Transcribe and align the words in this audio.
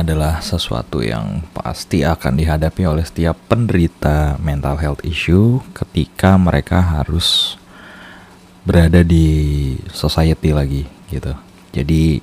adalah 0.00 0.38
sesuatu 0.38 1.02
yang 1.02 1.42
pasti 1.50 2.06
akan 2.06 2.38
dihadapi 2.38 2.82
oleh 2.86 3.02
setiap 3.02 3.34
penderita 3.50 4.38
mental 4.38 4.78
health 4.78 5.02
issue 5.02 5.58
ketika 5.74 6.38
mereka 6.38 6.78
harus 6.78 7.58
berada 8.62 9.00
di 9.00 9.74
society 9.90 10.52
lagi 10.52 10.84
gitu. 11.08 11.32
Jadi 11.72 12.20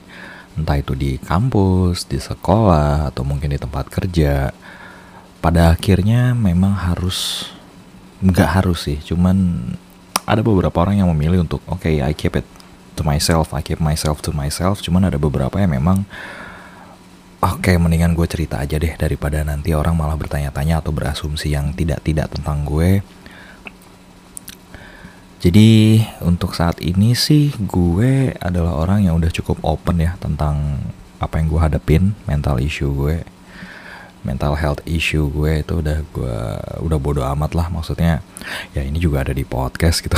entah 0.56 0.80
itu 0.80 0.96
di 0.96 1.20
kampus, 1.20 2.07
di 2.07 2.16
sekolah, 2.16 3.11
atau 3.11 3.28
mungkin 3.28 3.52
di 3.52 3.60
tempat 3.60 3.92
kerja, 3.92 4.55
pada 5.44 5.76
akhirnya 5.76 6.32
memang 6.32 6.73
harus 6.73 7.51
nggak 8.23 8.50
harus 8.62 8.87
sih, 8.87 8.98
cuman 9.04 9.70
ada 10.26 10.42
beberapa 10.42 10.82
orang 10.82 11.04
yang 11.04 11.12
memilih 11.12 11.46
untuk 11.46 11.62
oke 11.68 11.84
okay, 11.84 12.01
I 12.01 12.15
keep 12.15 12.34
it 12.39 12.48
to 12.96 13.04
myself, 13.04 13.51
I 13.51 13.62
keep 13.62 13.84
myself 13.84 14.23
to 14.26 14.32
myself, 14.32 14.79
cuman 14.82 15.06
ada 15.12 15.20
beberapa 15.20 15.60
yang 15.60 15.76
memang 15.76 16.07
oke 17.54 17.70
okay, 17.70 17.76
mendingan 17.78 18.18
gue 18.18 18.26
cerita 18.26 18.58
aja 18.58 18.80
deh 18.82 18.98
daripada 18.98 19.46
nanti 19.46 19.76
orang 19.76 19.94
malah 19.94 20.18
bertanya-tanya 20.18 20.82
atau 20.82 20.90
berasumsi 20.90 21.54
yang 21.54 21.76
tidak-tidak 21.78 22.34
tentang 22.34 22.66
gue. 22.66 23.06
Jadi 25.46 26.02
untuk 26.26 26.58
saat 26.58 26.82
ini 26.82 27.14
sih 27.14 27.54
gue 27.54 28.34
adalah 28.42 28.82
orang 28.82 29.06
yang 29.06 29.21
udah 29.21 29.30
cukup 29.30 29.62
open 29.62 30.02
ya 30.02 30.18
tentang 30.18 30.82
apa 31.21 31.38
yang 31.38 31.54
gue 31.54 31.62
hadapin, 31.62 32.18
mental 32.26 32.58
issue 32.58 32.90
gue, 32.90 33.22
mental 34.26 34.58
health 34.58 34.82
issue 34.90 35.30
gue 35.30 35.62
itu 35.62 35.86
udah 35.86 36.02
gue 36.09 36.38
udah 36.82 36.98
bodo 36.98 37.22
amat 37.22 37.54
lah 37.54 37.70
maksudnya 37.70 38.26
ya 38.73 38.82
ini 38.82 38.98
juga 38.98 39.22
ada 39.22 39.38
di 39.38 39.46
podcast 39.46 40.02
gitu. 40.02 40.18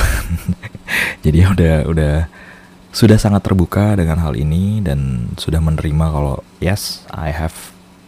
Jadi 1.28 1.44
udah 1.44 1.76
udah 1.92 2.16
sudah 2.98 3.22
sangat 3.22 3.46
terbuka 3.46 3.94
dengan 3.94 4.18
hal 4.26 4.34
ini 4.34 4.82
dan 4.82 5.30
sudah 5.38 5.62
menerima 5.62 6.06
kalau 6.10 6.42
yes 6.58 7.06
I 7.14 7.30
have 7.30 7.54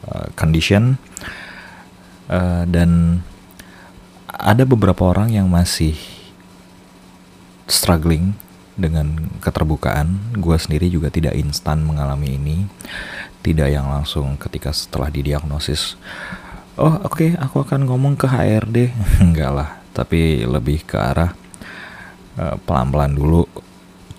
uh, 0.10 0.34
condition 0.34 0.98
uh, 2.26 2.66
dan 2.66 3.22
ada 4.26 4.66
beberapa 4.66 5.14
orang 5.14 5.30
yang 5.30 5.46
masih 5.46 5.94
struggling 7.70 8.34
dengan 8.74 9.30
keterbukaan. 9.38 10.34
Gue 10.42 10.58
sendiri 10.58 10.90
juga 10.90 11.14
tidak 11.14 11.38
instan 11.38 11.86
mengalami 11.86 12.42
ini. 12.42 12.58
Tidak 13.46 13.70
yang 13.70 13.94
langsung 13.94 14.42
ketika 14.42 14.74
setelah 14.74 15.14
didiagnosis, 15.14 15.96
oh 16.82 16.98
oke 17.06 17.14
okay, 17.14 17.30
aku 17.38 17.62
akan 17.62 17.86
ngomong 17.86 18.18
ke 18.18 18.26
HRD. 18.26 18.90
Enggak 19.30 19.52
lah, 19.54 19.70
tapi 19.94 20.44
lebih 20.50 20.82
ke 20.82 20.98
arah 20.98 21.30
uh, 22.42 22.58
pelan-pelan 22.66 23.14
dulu 23.14 23.69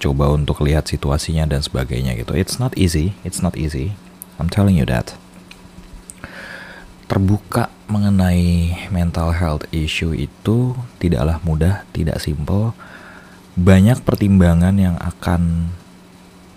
coba 0.00 0.32
untuk 0.32 0.64
lihat 0.64 0.88
situasinya 0.88 1.44
dan 1.44 1.60
sebagainya 1.60 2.16
gitu. 2.16 2.32
It's 2.32 2.56
not 2.56 2.72
easy, 2.80 3.14
it's 3.22 3.44
not 3.44 3.54
easy. 3.54 3.94
I'm 4.40 4.48
telling 4.48 4.74
you 4.80 4.88
that. 4.88 5.12
Terbuka 7.06 7.68
mengenai 7.90 8.88
mental 8.88 9.36
health 9.36 9.68
issue 9.74 10.16
itu 10.16 10.78
tidaklah 10.96 11.42
mudah, 11.44 11.84
tidak 11.92 12.22
simple 12.22 12.72
banyak 13.60 14.00
pertimbangan 14.06 14.72
yang 14.80 14.96
akan 14.96 15.74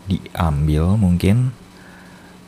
diambil 0.07 0.95
mungkin 0.95 1.51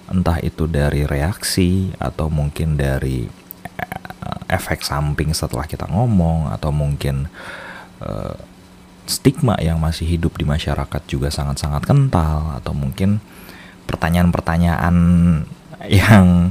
entah 0.05 0.37
itu 0.39 0.69
dari 0.69 1.03
reaksi 1.03 1.91
atau 1.97 2.29
mungkin 2.29 2.77
dari 2.77 3.25
eh, 3.25 4.39
efek 4.53 4.85
samping 4.85 5.33
setelah 5.33 5.65
kita 5.65 5.89
ngomong 5.89 6.53
atau 6.53 6.69
mungkin 6.69 7.25
uh, 7.99 8.37
stigma 9.05 9.55
yang 9.61 9.77
masih 9.77 10.05
hidup 10.05 10.37
di 10.37 10.45
masyarakat 10.45 11.01
juga 11.05 11.29
sangat-sangat 11.29 11.85
kental 11.85 12.57
atau 12.57 12.73
mungkin 12.73 13.21
pertanyaan-pertanyaan 13.85 14.95
yang 15.89 16.49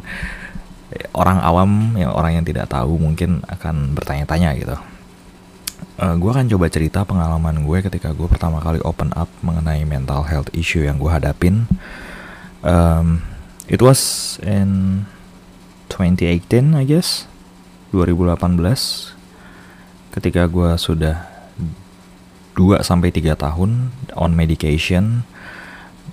orang 1.11 1.39
awam 1.43 1.99
yang 1.99 2.15
orang 2.15 2.39
yang 2.39 2.45
tidak 2.47 2.71
tahu 2.71 2.99
mungkin 2.99 3.43
akan 3.51 3.99
bertanya-tanya 3.99 4.55
gitu 4.55 4.77
uh, 5.99 6.03
eh, 6.03 6.15
gue 6.19 6.31
akan 6.31 6.47
coba 6.51 6.67
cerita 6.71 7.01
pengalaman 7.07 7.63
gue 7.63 7.79
ketika 7.83 8.15
gue 8.15 8.27
pertama 8.27 8.59
kali 8.63 8.79
open 8.83 9.11
up 9.15 9.31
mengenai 9.43 9.83
mental 9.87 10.27
health 10.27 10.51
issue 10.55 10.83
yang 10.87 10.99
gue 10.99 11.11
hadapin. 11.11 11.67
Um, 12.65 13.21
it 13.69 13.85
was 13.85 14.35
in 14.41 15.05
2018, 15.93 16.73
I 16.75 16.85
guess, 16.89 17.29
2018, 17.93 19.15
ketika 20.17 20.49
gue 20.49 20.71
sudah 20.81 21.34
2 22.55 22.81
sampai 22.87 23.11
tiga 23.11 23.35
tahun 23.35 23.91
on 24.15 24.33
medication 24.33 25.27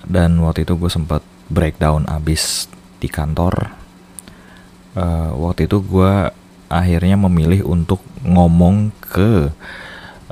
dan 0.05 0.41
waktu 0.41 0.65
itu 0.65 0.73
gue 0.77 0.89
sempat 0.89 1.21
breakdown 1.51 2.07
abis 2.09 2.65
di 2.97 3.09
kantor. 3.11 3.73
Uh, 4.91 5.31
waktu 5.39 5.69
itu 5.69 5.79
gue 5.79 6.31
akhirnya 6.71 7.15
memilih 7.19 7.67
untuk 7.67 7.99
ngomong 8.23 8.91
ke 9.03 9.51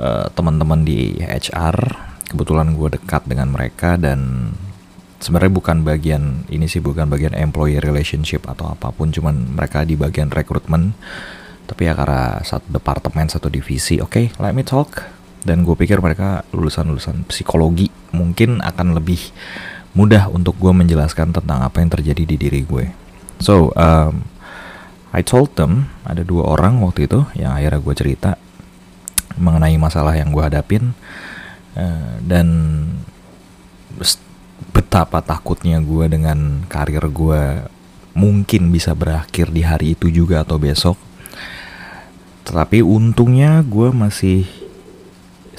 uh, 0.00 0.26
teman-teman 0.32 0.82
di 0.82 1.20
HR. 1.20 2.08
Kebetulan 2.30 2.78
gue 2.78 2.94
dekat 2.94 3.26
dengan 3.26 3.50
mereka 3.50 3.98
dan 3.98 4.52
sebenarnya 5.18 5.52
bukan 5.52 5.82
bagian 5.82 6.46
ini 6.48 6.70
sih 6.70 6.80
bukan 6.80 7.10
bagian 7.10 7.34
employee 7.34 7.82
relationship 7.82 8.46
atau 8.46 8.70
apa 8.70 8.94
pun, 8.94 9.10
cuman 9.10 9.58
mereka 9.58 9.82
di 9.82 9.98
bagian 9.98 10.30
rekrutmen. 10.30 10.94
Tapi 11.66 11.86
ya 11.86 11.94
karena 11.94 12.42
satu 12.42 12.66
departemen 12.66 13.30
satu 13.30 13.46
divisi, 13.46 14.02
oke, 14.02 14.10
okay, 14.10 14.26
let 14.42 14.54
me 14.54 14.66
talk. 14.66 15.19
Dan 15.40 15.64
gue 15.64 15.72
pikir 15.72 16.04
mereka 16.04 16.44
lulusan-lulusan 16.52 17.24
psikologi 17.28 17.88
mungkin 18.12 18.60
akan 18.60 18.98
lebih 19.00 19.32
mudah 19.96 20.30
untuk 20.30 20.54
gue 20.60 20.70
menjelaskan 20.70 21.34
tentang 21.34 21.64
apa 21.64 21.82
yang 21.82 21.90
terjadi 21.90 22.22
di 22.28 22.36
diri 22.36 22.62
gue. 22.62 22.92
So, 23.40 23.72
um, 23.74 24.28
I 25.10 25.26
told 25.26 25.58
them 25.58 25.90
ada 26.06 26.22
dua 26.22 26.54
orang 26.54 26.78
waktu 26.84 27.10
itu 27.10 27.26
yang 27.34 27.56
akhirnya 27.56 27.80
gue 27.82 27.94
cerita 27.98 28.30
mengenai 29.40 29.74
masalah 29.80 30.14
yang 30.14 30.30
gue 30.30 30.44
hadapin 30.44 30.94
uh, 31.74 32.14
dan 32.22 32.46
betapa 34.70 35.24
takutnya 35.24 35.80
gue 35.82 36.06
dengan 36.06 36.62
karir 36.70 37.02
gue 37.10 37.64
mungkin 38.14 38.70
bisa 38.70 38.94
berakhir 38.94 39.50
di 39.50 39.62
hari 39.64 39.98
itu 39.98 40.12
juga 40.12 40.44
atau 40.44 40.60
besok. 40.60 41.00
Tetapi 42.46 42.82
untungnya 42.82 43.62
gue 43.66 43.90
masih 43.90 44.59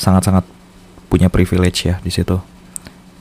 sangat-sangat 0.02 0.42
punya 1.14 1.30
privilege 1.30 1.86
ya 1.86 2.02
di 2.02 2.10
situ. 2.10 2.42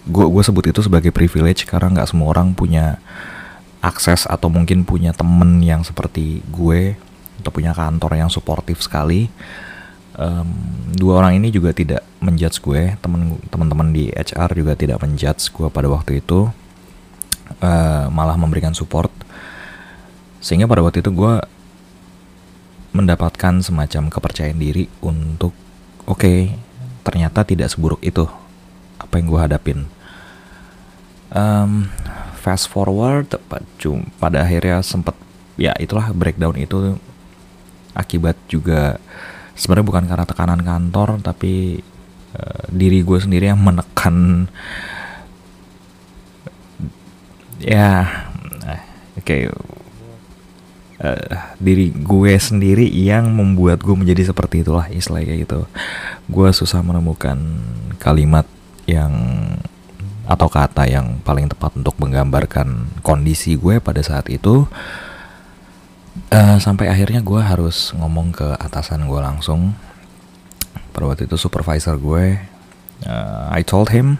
Gue 0.09 0.25
gue 0.25 0.41
sebut 0.41 0.65
itu 0.73 0.81
sebagai 0.81 1.13
privilege 1.13 1.69
karena 1.69 2.01
nggak 2.01 2.09
semua 2.09 2.33
orang 2.33 2.57
punya 2.57 2.97
akses 3.85 4.25
atau 4.25 4.49
mungkin 4.49 4.89
punya 4.89 5.13
temen 5.13 5.61
yang 5.61 5.85
seperti 5.85 6.41
gue 6.49 6.97
atau 7.41 7.53
punya 7.53 7.73
kantor 7.73 8.17
yang 8.17 8.29
suportif 8.29 8.85
sekali 8.85 9.33
um, 10.21 10.49
dua 10.93 11.25
orang 11.25 11.41
ini 11.41 11.49
juga 11.49 11.73
tidak 11.73 12.05
menjudge 12.21 12.61
gue 12.61 12.83
temen 13.01 13.41
teman-teman 13.49 13.89
di 13.89 14.13
HR 14.13 14.53
juga 14.53 14.77
tidak 14.77 15.01
menjudge 15.01 15.49
gue 15.49 15.69
pada 15.73 15.89
waktu 15.89 16.21
itu 16.21 16.53
uh, 17.65 18.05
malah 18.13 18.37
memberikan 18.37 18.77
support 18.77 19.09
sehingga 20.45 20.69
pada 20.69 20.85
waktu 20.85 21.01
itu 21.01 21.09
gue 21.13 21.41
mendapatkan 22.93 23.65
semacam 23.65 24.13
kepercayaan 24.13 24.61
diri 24.61 24.85
untuk 25.01 25.57
oke 26.05 26.21
okay, 26.21 26.53
ternyata 27.03 27.45
tidak 27.45 27.73
seburuk 27.73 28.01
itu 28.05 28.29
apa 29.01 29.13
yang 29.17 29.27
gue 29.27 29.41
hadapin. 29.41 29.79
Um, 31.31 31.87
fast 32.41 32.67
forward 32.73 33.31
pada 34.19 34.43
akhirnya 34.43 34.81
sempat 34.81 35.15
ya 35.61 35.77
itulah 35.77 36.11
breakdown 36.17 36.57
itu 36.57 36.97
akibat 37.93 38.35
juga 38.49 38.97
sebenarnya 39.53 39.87
bukan 39.87 40.05
karena 40.09 40.25
tekanan 40.25 40.63
kantor 40.65 41.21
tapi 41.21 41.85
uh, 42.33 42.65
diri 42.73 43.05
gue 43.05 43.19
sendiri 43.21 43.53
yang 43.53 43.61
menekan 43.61 44.49
ya 47.61 48.09
oke 49.21 49.23
okay, 49.23 49.53
uh, 51.01 51.57
diri 51.57 51.91
gue 51.91 52.35
sendiri 52.37 52.87
yang 52.87 53.33
membuat 53.33 53.81
gue 53.81 53.97
menjadi 53.97 54.31
seperti 54.31 54.63
itulah 54.63 54.87
istilahnya 54.93 55.27
kayak 55.33 55.41
gitu. 55.49 55.61
Gue 56.31 56.49
susah 56.53 56.85
menemukan 56.85 57.37
kalimat 58.01 58.47
yang 58.85 59.13
atau 60.31 60.47
kata 60.47 60.87
yang 60.87 61.19
paling 61.27 61.51
tepat 61.51 61.75
untuk 61.75 61.99
menggambarkan 61.99 63.01
kondisi 63.03 63.59
gue 63.59 63.83
pada 63.83 64.01
saat 64.05 64.31
itu. 64.31 64.69
Uh, 66.31 66.59
sampai 66.59 66.91
akhirnya 66.91 67.23
gue 67.23 67.39
harus 67.43 67.95
ngomong 67.95 68.35
ke 68.35 68.49
atasan 68.59 69.09
gue 69.11 69.21
langsung. 69.21 69.75
Pada 70.91 71.07
waktu 71.07 71.27
itu 71.27 71.39
supervisor 71.39 71.95
gue 71.99 72.39
uh, 73.07 73.47
I 73.51 73.63
told 73.63 73.95
him 73.95 74.19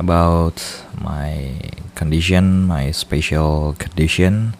about 0.00 0.58
my 0.98 1.54
condition 1.94 2.66
my 2.66 2.90
special 2.90 3.76
condition 3.76 4.56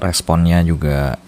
responnya 0.00 0.64
juga 0.64 1.20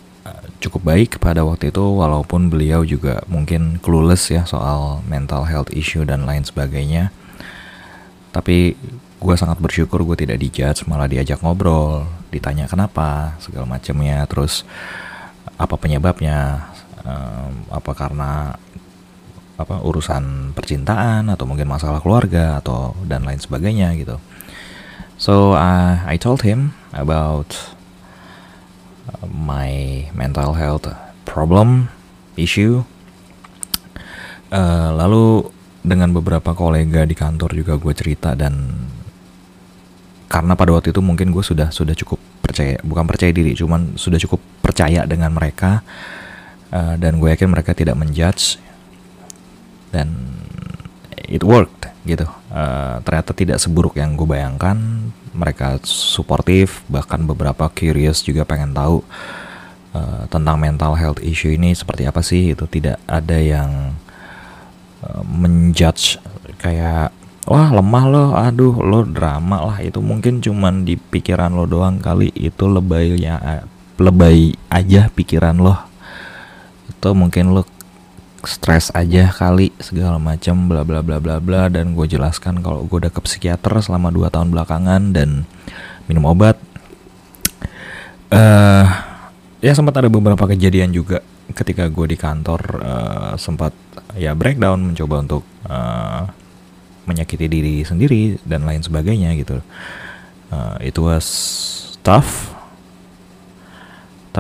cukup 0.61 0.93
baik 0.93 1.11
pada 1.17 1.41
waktu 1.41 1.73
itu 1.73 1.81
walaupun 1.81 2.53
beliau 2.53 2.85
juga 2.85 3.25
mungkin 3.25 3.81
clueless 3.81 4.29
ya 4.29 4.45
soal 4.45 5.01
mental 5.09 5.49
health 5.49 5.73
issue 5.73 6.05
dan 6.05 6.29
lain 6.29 6.45
sebagainya. 6.45 7.09
Tapi 8.31 8.77
gue 9.21 9.35
sangat 9.37 9.61
bersyukur 9.61 10.05
gue 10.05 10.17
tidak 10.17 10.41
dijudge 10.41 10.89
malah 10.89 11.09
diajak 11.09 11.41
ngobrol 11.41 12.05
ditanya 12.29 12.69
kenapa 12.69 13.41
segala 13.41 13.65
macamnya. 13.65 14.29
Terus 14.29 14.69
apa 15.57 15.81
penyebabnya? 15.81 16.69
Apa 17.73 17.97
karena 17.97 18.55
apa 19.61 19.77
urusan 19.85 20.57
percintaan 20.57 21.29
atau 21.29 21.45
mungkin 21.45 21.69
masalah 21.69 22.01
keluarga 22.01 22.61
atau 22.61 22.97
dan 23.05 23.25
lain 23.25 23.41
sebagainya 23.41 23.93
gitu. 23.97 24.17
So 25.21 25.53
uh, 25.53 26.01
I 26.05 26.17
told 26.17 26.45
him 26.45 26.73
about 26.97 27.53
my 29.27 30.05
mental 30.15 30.55
health 30.55 30.91
problem 31.25 31.89
issue. 32.35 32.83
Uh, 34.51 34.91
lalu 34.99 35.47
dengan 35.81 36.11
beberapa 36.13 36.53
kolega 36.53 37.07
di 37.07 37.15
kantor 37.15 37.55
juga 37.55 37.79
gue 37.79 37.95
cerita 37.95 38.35
dan 38.35 38.85
karena 40.31 40.55
pada 40.55 40.75
waktu 40.77 40.93
itu 40.93 41.01
mungkin 41.03 41.31
gue 41.31 41.43
sudah 41.43 41.73
sudah 41.73 41.95
cukup 41.95 42.19
percaya 42.43 42.79
bukan 42.83 43.07
percaya 43.07 43.33
diri 43.35 43.55
cuman 43.55 43.95
sudah 43.99 44.19
cukup 44.19 44.39
percaya 44.63 45.07
dengan 45.07 45.33
mereka 45.35 45.83
uh, 46.75 46.95
dan 46.99 47.19
gue 47.19 47.31
yakin 47.31 47.51
mereka 47.51 47.73
tidak 47.75 47.97
menjudge 47.97 48.59
dan 49.91 50.35
it 51.31 51.43
worked 51.47 51.87
gitu. 52.07 52.27
Uh, 52.51 52.99
ternyata 53.07 53.31
tidak 53.37 53.59
seburuk 53.63 53.95
yang 53.99 54.19
gue 54.19 54.27
bayangkan 54.27 54.77
mereka 55.31 55.79
suportif 55.87 56.83
bahkan 56.91 57.23
beberapa 57.23 57.71
curious 57.71 58.23
juga 58.23 58.43
pengen 58.43 58.75
tahu 58.75 59.03
uh, 59.95 60.27
tentang 60.27 60.59
mental 60.59 60.99
health 60.99 61.23
issue 61.23 61.55
ini 61.55 61.75
seperti 61.75 62.07
apa 62.07 62.21
sih 62.23 62.55
itu 62.55 62.67
tidak 62.67 62.99
ada 63.07 63.39
yang 63.39 63.95
uh, 65.07 65.23
menjudge 65.23 66.19
kayak 66.59 67.15
wah 67.49 67.69
lemah 67.73 68.05
lo 68.07 68.25
aduh 68.37 68.77
lo 68.79 69.07
drama 69.07 69.65
lah. 69.65 69.79
Itu 69.83 69.99
mungkin 70.05 70.39
cuman 70.39 70.85
di 70.85 70.95
pikiran 70.95 71.55
lo 71.55 71.65
doang 71.65 71.99
kali 71.99 72.31
itu 72.37 72.67
lebaynya 72.71 73.67
lebay 73.99 74.55
aja 74.69 75.09
pikiran 75.11 75.59
lo. 75.59 75.77
Itu 76.91 77.15
mungkin 77.17 77.55
lo 77.55 77.67
stres 78.45 78.89
aja 78.97 79.29
kali 79.29 79.73
segala 79.81 80.17
macam 80.17 80.69
bla 80.69 80.85
bla 80.87 81.01
bla 81.05 81.19
bla 81.21 81.37
bla. 81.41 81.69
Dan 81.69 81.97
gue 81.97 82.07
jelaskan 82.09 82.65
kalau 82.65 82.85
gue 82.85 83.07
udah 83.07 83.13
ke 83.13 83.21
psikiater 83.25 83.73
selama 83.81 84.13
2 84.13 84.33
tahun 84.33 84.49
belakangan 84.53 85.13
dan 85.13 85.45
minum 86.09 86.29
obat. 86.29 86.57
Uh, 88.31 88.87
ya 89.59 89.75
sempat 89.75 89.99
ada 89.99 90.07
beberapa 90.07 90.47
kejadian 90.47 90.95
juga 90.95 91.19
ketika 91.51 91.91
gue 91.91 92.15
di 92.15 92.17
kantor 92.17 92.61
uh, 92.79 93.33
sempat 93.35 93.75
ya 94.15 94.39
breakdown 94.39 94.95
mencoba 94.95 95.17
untuk 95.19 95.43
uh, 95.67 96.31
menyakiti 97.11 97.51
diri 97.51 97.83
sendiri 97.83 98.39
dan 98.47 98.63
lain 98.63 98.83
sebagainya 98.83 99.35
gitu. 99.39 99.59
Uh, 100.51 100.79
itu 100.83 100.99
was 101.03 101.27
tough 102.03 102.50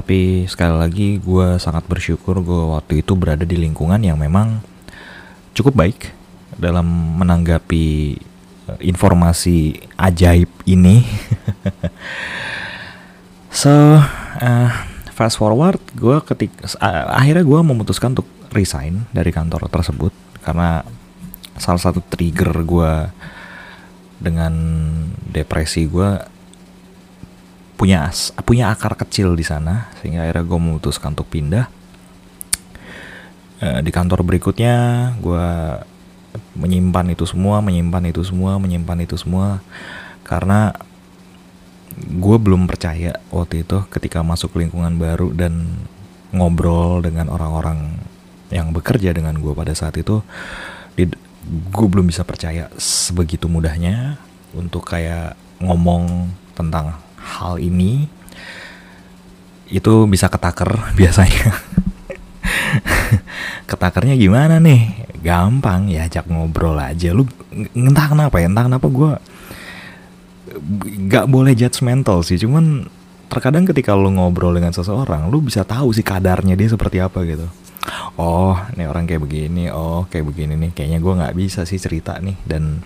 tapi 0.00 0.48
sekali 0.48 0.72
lagi 0.80 1.08
gue 1.20 1.60
sangat 1.60 1.84
bersyukur 1.84 2.40
gue 2.40 2.62
waktu 2.72 3.04
itu 3.04 3.12
berada 3.12 3.44
di 3.44 3.60
lingkungan 3.60 4.00
yang 4.00 4.16
memang 4.16 4.64
cukup 5.52 5.76
baik 5.76 6.16
dalam 6.56 7.20
menanggapi 7.20 8.16
uh, 8.72 8.80
informasi 8.80 9.76
ajaib 10.00 10.48
ini. 10.64 11.04
So 13.50 13.98
uh, 14.38 14.70
fast 15.10 15.36
forward 15.36 15.82
gue 15.98 16.22
ketika 16.22 16.70
uh, 16.78 17.18
akhirnya 17.18 17.42
gue 17.42 17.60
memutuskan 17.66 18.14
untuk 18.14 18.30
resign 18.54 19.10
dari 19.10 19.34
kantor 19.34 19.66
tersebut 19.66 20.14
karena 20.40 20.86
salah 21.58 21.82
satu 21.82 21.98
trigger 21.98 22.54
gue 22.62 22.92
dengan 24.22 24.54
depresi 25.28 25.90
gue 25.90 26.39
punya 27.80 28.12
punya 28.44 28.68
akar 28.68 28.92
kecil 28.92 29.32
di 29.32 29.40
sana 29.40 29.88
sehingga 29.96 30.28
akhirnya 30.28 30.44
gue 30.44 30.58
memutuskan 30.60 31.16
untuk 31.16 31.32
pindah. 31.32 31.64
E, 33.56 33.80
di 33.80 33.88
kantor 33.88 34.20
berikutnya 34.20 34.76
gue 35.16 35.48
menyimpan 36.60 37.16
itu 37.16 37.24
semua 37.24 37.64
menyimpan 37.64 38.12
itu 38.12 38.20
semua 38.20 38.60
menyimpan 38.60 39.08
itu 39.08 39.16
semua 39.16 39.64
karena 40.28 40.76
gue 41.96 42.36
belum 42.36 42.68
percaya 42.68 43.16
waktu 43.32 43.64
itu 43.64 43.80
ketika 43.88 44.20
masuk 44.20 44.60
lingkungan 44.60 45.00
baru 45.00 45.32
dan 45.32 45.80
ngobrol 46.36 47.00
dengan 47.00 47.32
orang-orang 47.32 47.96
yang 48.52 48.76
bekerja 48.76 49.16
dengan 49.16 49.40
gue 49.40 49.56
pada 49.56 49.72
saat 49.72 49.96
itu 49.96 50.20
gue 51.50 51.86
belum 51.88 52.12
bisa 52.12 52.28
percaya 52.28 52.68
sebegitu 52.76 53.48
mudahnya 53.48 54.20
untuk 54.52 54.84
kayak 54.84 55.34
ngomong 55.58 56.30
tentang 56.54 57.00
hal 57.20 57.60
ini 57.60 58.08
itu 59.70 59.92
bisa 60.10 60.26
ketaker 60.26 60.70
biasanya. 60.98 61.54
Ketakernya 63.70 64.18
gimana 64.18 64.58
nih? 64.58 65.06
Gampang 65.20 65.86
ya 65.86 66.10
ajak 66.10 66.26
ngobrol 66.26 66.74
aja. 66.80 67.14
Lu 67.14 67.28
entah 67.76 68.06
kenapa 68.10 68.42
ya 68.42 68.50
entah 68.50 68.66
kenapa 68.66 68.86
gue 68.90 69.10
gak 71.06 71.26
boleh 71.30 71.54
judgmental 71.54 72.26
sih. 72.26 72.40
Cuman 72.40 72.90
terkadang 73.30 73.62
ketika 73.62 73.94
lu 73.94 74.10
ngobrol 74.10 74.50
dengan 74.50 74.74
seseorang 74.74 75.30
lu 75.30 75.38
bisa 75.38 75.62
tahu 75.62 75.94
sih 75.94 76.02
kadarnya 76.02 76.58
dia 76.58 76.66
seperti 76.66 76.98
apa 76.98 77.22
gitu. 77.22 77.46
Oh 78.18 78.58
ini 78.74 78.90
orang 78.90 79.06
kayak 79.06 79.22
begini 79.22 79.70
oh 79.70 80.10
kayak 80.10 80.26
begini 80.26 80.58
nih. 80.58 80.70
Kayaknya 80.74 80.98
gue 80.98 81.14
nggak 81.22 81.34
bisa 81.38 81.62
sih 81.62 81.78
cerita 81.78 82.18
nih. 82.18 82.34
Dan 82.42 82.82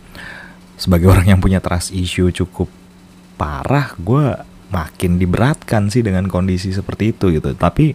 sebagai 0.77 1.09
orang 1.17 1.33
yang 1.33 1.41
punya 1.41 1.65
trust 1.65 1.97
issue 1.97 2.29
cukup 2.29 2.69
parah 3.35 3.95
gue 3.99 4.35
makin 4.75 5.23
diberatkan 5.23 5.87
sih 5.87 6.03
dengan 6.03 6.27
kondisi 6.27 6.75
seperti 6.75 7.15
itu 7.15 7.31
gitu. 7.31 7.55
Tapi 7.55 7.95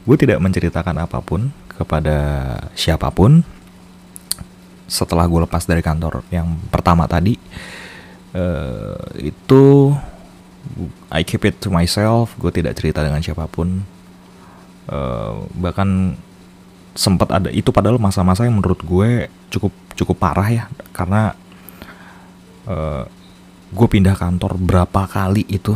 gue 0.00 0.16
tidak 0.18 0.42
menceritakan 0.42 1.06
apa 1.06 1.22
pun 1.22 1.54
kepada 1.70 2.18
siapa 2.74 3.08
pun. 3.14 3.46
Setelah 4.90 5.30
gue 5.30 5.46
lepas 5.46 5.62
dari 5.62 5.86
kantor 5.86 6.26
yang 6.34 6.58
pertama 6.66 7.06
tadi 7.06 7.38
uh, 8.34 8.98
itu 9.22 9.94
I 11.14 11.22
keep 11.22 11.46
it 11.46 11.62
to 11.62 11.70
myself 11.70 12.34
gue 12.42 12.50
tidak 12.50 12.74
cerita 12.74 13.06
dengan 13.06 13.22
siapa 13.22 13.46
pun. 13.46 13.86
Uh, 14.90 15.46
bahkan 15.54 16.18
sempat 16.98 17.30
ada 17.30 17.54
itu 17.54 17.70
padahal 17.70 18.02
masa-masa 18.02 18.42
yang 18.42 18.58
menurut 18.58 18.82
gue 18.82 19.30
cukup 19.54 19.70
cukup 19.94 20.16
parah 20.18 20.48
ya. 20.50 20.64
Karena 20.90 21.38
uh, 22.66 23.06
gue 23.70 23.86
pindah 23.86 24.18
kantor 24.18 24.58
berapa 24.58 25.06
kali 25.06 25.46
itu? 25.46 25.74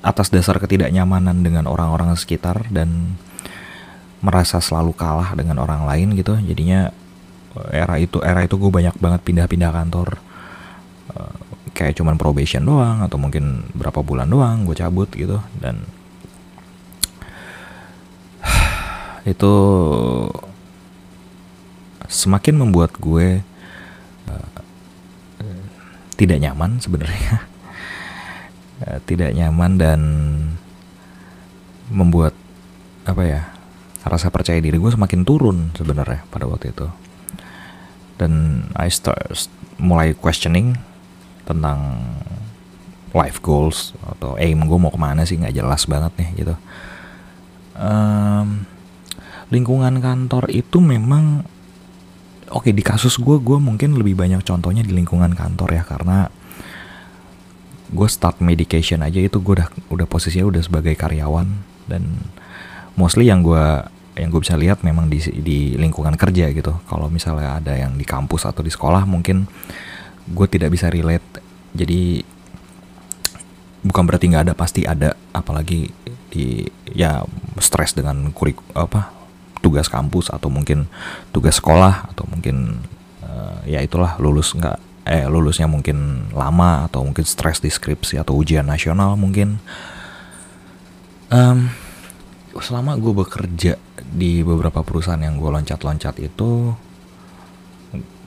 Atas 0.00 0.32
dasar 0.32 0.56
ketidaknyamanan 0.56 1.44
dengan 1.44 1.68
orang-orang 1.68 2.16
sekitar 2.16 2.68
dan 2.72 3.16
merasa 4.20 4.60
selalu 4.60 4.92
kalah 4.96 5.32
dengan 5.36 5.60
orang 5.60 5.84
lain 5.84 6.16
gitu. 6.16 6.36
Jadinya 6.40 6.92
era 7.72 7.96
itu 8.00 8.20
era 8.24 8.44
itu 8.44 8.56
gue 8.56 8.70
banyak 8.72 8.96
banget 8.96 9.20
pindah-pindah 9.24 9.70
kantor. 9.72 10.20
Uh, 11.10 11.36
kayak 11.74 11.96
cuman 11.96 12.20
probation 12.20 12.64
doang 12.66 13.00
atau 13.00 13.16
mungkin 13.16 13.64
berapa 13.72 14.04
bulan 14.04 14.28
doang 14.28 14.68
gue 14.68 14.76
cabut 14.76 15.08
gitu 15.14 15.40
dan 15.62 15.86
itu 19.32 19.54
semakin 22.10 22.54
membuat 22.58 22.92
gue 22.98 23.40
uh, 24.28 24.46
tidak 26.20 26.36
nyaman 26.36 26.76
sebenarnya. 26.76 27.48
Uh, 28.84 29.00
tidak 29.08 29.32
nyaman 29.32 29.80
dan 29.80 30.00
membuat 31.88 32.36
apa 33.08 33.22
ya 33.24 33.42
rasa 34.04 34.28
percaya 34.28 34.60
diri 34.60 34.76
gue 34.76 34.92
semakin 34.92 35.24
turun 35.24 35.72
sebenarnya 35.72 36.28
pada 36.28 36.44
waktu 36.44 36.76
itu. 36.76 36.86
Dan 38.20 38.64
I 38.76 38.92
start 38.92 39.48
mulai 39.80 40.12
questioning 40.12 40.76
tentang 41.48 42.04
life 43.16 43.40
goals 43.40 43.96
atau 44.04 44.36
aim 44.36 44.60
gue 44.68 44.78
mau 44.78 44.92
ke 44.92 45.00
mana 45.00 45.24
sih 45.24 45.40
nggak 45.40 45.56
jelas 45.56 45.88
banget 45.88 46.12
nih 46.20 46.30
gitu. 46.44 46.54
Um, 47.80 48.68
lingkungan 49.48 49.98
kantor 50.04 50.52
itu 50.52 50.78
memang 50.84 51.48
oke 52.50 52.68
okay, 52.68 52.72
di 52.74 52.82
kasus 52.82 53.16
gue 53.16 53.38
gue 53.38 53.58
mungkin 53.58 53.94
lebih 53.96 54.18
banyak 54.18 54.42
contohnya 54.42 54.82
di 54.82 54.92
lingkungan 54.92 55.32
kantor 55.34 55.80
ya 55.80 55.82
karena 55.86 56.28
gue 57.90 58.08
start 58.10 58.38
medication 58.38 59.02
aja 59.02 59.18
itu 59.18 59.42
gue 59.42 59.58
udah 59.58 59.68
udah 59.90 60.06
posisinya 60.06 60.46
udah 60.46 60.62
sebagai 60.62 60.94
karyawan 60.94 61.46
dan 61.90 62.22
mostly 62.94 63.26
yang 63.26 63.42
gue 63.42 63.64
yang 64.18 64.28
gue 64.30 64.42
bisa 64.42 64.58
lihat 64.58 64.82
memang 64.82 65.06
di 65.08 65.22
di 65.40 65.58
lingkungan 65.78 66.14
kerja 66.18 66.50
gitu. 66.50 66.76
Kalau 66.86 67.06
misalnya 67.08 67.62
ada 67.62 67.72
yang 67.78 67.94
di 67.94 68.04
kampus 68.04 68.44
atau 68.44 68.60
di 68.60 68.68
sekolah 68.68 69.06
mungkin 69.06 69.46
gue 70.28 70.46
tidak 70.50 70.74
bisa 70.74 70.90
relate. 70.92 71.42
Jadi 71.72 72.20
bukan 73.80 74.02
berarti 74.04 74.26
nggak 74.28 74.44
ada 74.50 74.54
pasti 74.54 74.84
ada. 74.84 75.14
Apalagi 75.32 75.88
di 76.30 76.66
ya 76.92 77.22
stres 77.58 77.94
dengan 77.94 78.30
kurik 78.30 78.58
apa 78.74 79.19
tugas 79.60 79.88
kampus 79.88 80.32
atau 80.32 80.48
mungkin 80.48 80.88
tugas 81.30 81.60
sekolah 81.60 82.10
atau 82.12 82.24
mungkin 82.28 82.80
uh, 83.24 83.60
ya 83.68 83.84
itulah 83.84 84.16
lulus 84.16 84.56
nggak 84.56 84.90
eh 85.08 85.24
lulusnya 85.26 85.64
mungkin 85.64 86.28
lama 86.36 86.86
atau 86.86 87.02
mungkin 87.02 87.24
stres 87.24 87.58
di 87.58 87.72
skripsi 87.72 88.20
atau 88.20 88.36
ujian 88.36 88.68
nasional 88.68 89.16
mungkin. 89.16 89.60
Um, 91.30 91.70
selama 92.58 92.98
gue 92.98 93.14
bekerja 93.14 93.78
di 94.02 94.42
beberapa 94.42 94.82
perusahaan 94.82 95.22
yang 95.22 95.38
gue 95.38 95.46
loncat-loncat 95.46 96.18
itu 96.18 96.74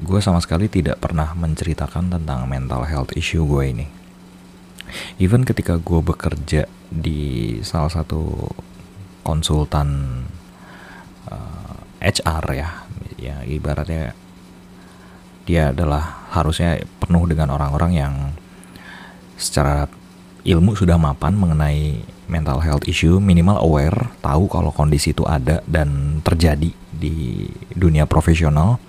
gue 0.04 0.20
sama 0.20 0.44
sekali 0.44 0.68
tidak 0.68 1.00
pernah 1.00 1.32
menceritakan 1.36 2.20
tentang 2.20 2.48
mental 2.48 2.84
health 2.84 3.16
issue 3.16 3.44
gue 3.48 3.63
ini. 3.63 3.88
Even 5.20 5.48
ketika 5.48 5.80
gue 5.80 6.00
bekerja 6.04 6.68
di 6.92 7.60
salah 7.63 7.90
satu 7.90 8.52
konsultan 9.24 10.22
HR 12.03 12.45
ya. 12.51 12.69
Ya 13.15 13.36
ibaratnya 13.48 14.12
dia 15.48 15.72
adalah 15.72 16.27
harusnya 16.36 16.83
penuh 17.00 17.24
dengan 17.27 17.55
orang-orang 17.55 17.91
yang 17.95 18.13
secara 19.39 19.88
ilmu 20.43 20.75
sudah 20.75 21.00
mapan 21.00 21.36
mengenai 21.36 22.03
mental 22.27 22.63
health 22.63 22.88
issue 22.88 23.19
minimal 23.19 23.60
aware 23.60 24.12
tahu 24.24 24.48
kalau 24.48 24.72
kondisi 24.72 25.12
itu 25.12 25.24
ada 25.27 25.60
dan 25.67 26.19
terjadi 26.24 26.72
di 26.91 27.48
dunia 27.75 28.07
profesional. 28.07 28.79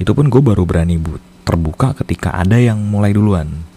Itu 0.00 0.16
pun 0.16 0.32
gue 0.32 0.40
baru 0.40 0.64
berani 0.64 0.96
bu 0.96 1.20
terbuka 1.44 1.92
ketika 2.04 2.36
ada 2.36 2.56
yang 2.56 2.80
mulai 2.80 3.12
duluan. 3.12 3.68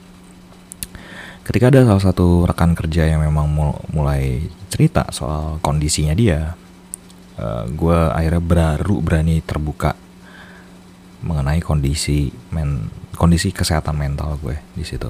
Ketika 1.43 1.67
ada 1.67 1.84
salah 1.84 2.03
satu 2.03 2.48
rekan 2.48 2.72
kerja 2.72 3.03
yang 3.03 3.20
memang 3.20 3.51
mulai 3.91 4.48
cerita 4.72 5.12
soal 5.12 5.60
kondisinya 5.60 6.15
dia 6.15 6.55
eh, 7.40 7.63
gue 7.72 8.00
akhirnya 8.13 8.44
baru 8.44 8.96
berani 9.02 9.42
terbuka 9.42 9.96
mengenai 11.24 11.63
kondisi 11.63 12.30
men 12.52 12.92
kondisi 13.16 13.54
kesehatan 13.56 13.96
mental 13.96 14.36
gue 14.42 14.60
di 14.75 14.84
situ. 14.84 15.08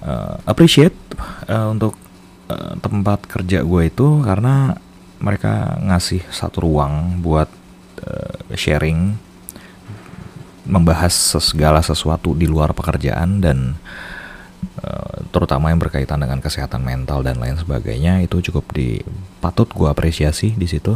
Uh, 0.00 0.32
appreciate 0.48 0.96
uh, 1.44 1.68
untuk 1.68 1.92
uh, 2.48 2.72
tempat 2.80 3.20
kerja 3.28 3.60
gue 3.60 3.82
itu 3.92 4.24
karena 4.24 4.72
mereka 5.20 5.76
ngasih 5.76 6.24
satu 6.32 6.64
ruang 6.64 7.20
buat 7.20 7.52
uh, 8.00 8.56
sharing 8.56 9.12
membahas 10.64 11.12
segala 11.44 11.84
sesuatu 11.84 12.32
di 12.32 12.48
luar 12.48 12.72
pekerjaan 12.72 13.44
dan 13.44 13.76
uh, 14.80 15.16
terutama 15.28 15.68
yang 15.68 15.80
berkaitan 15.80 16.24
dengan 16.24 16.40
kesehatan 16.40 16.80
mental 16.80 17.20
dan 17.20 17.36
lain 17.36 17.60
sebagainya 17.60 18.24
itu 18.24 18.40
cukup 18.40 18.72
di 18.72 19.04
patut 19.40 19.66
gue 19.72 19.88
apresiasi 19.88 20.52
di 20.54 20.68
situ. 20.68 20.94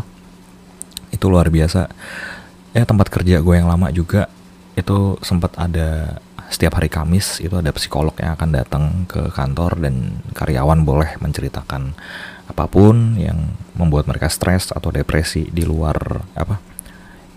Itu 1.11 1.33
luar 1.33 1.49
biasa. 1.49 1.89
Ya 2.77 2.85
tempat 2.85 3.09
kerja 3.09 3.41
gue 3.41 3.55
yang 3.57 3.71
lama 3.71 3.91
juga 3.91 4.29
itu 4.75 5.19
sempat 5.23 5.55
ada 5.57 6.19
setiap 6.51 6.77
hari 6.77 6.93
Kamis 6.93 7.41
itu 7.41 7.55
ada 7.57 7.73
psikolog 7.73 8.13
yang 8.21 8.37
akan 8.37 8.51
datang 8.53 8.85
ke 9.09 9.33
kantor 9.33 9.81
dan 9.81 10.21
karyawan 10.37 10.85
boleh 10.85 11.17
menceritakan 11.19 11.97
apa 12.45 12.65
pun 12.69 13.17
yang 13.17 13.57
membuat 13.75 14.05
mereka 14.05 14.29
stres 14.29 14.69
atau 14.71 14.93
depresi 14.93 15.49
di 15.49 15.65
luar 15.65 15.97
apa 16.37 16.61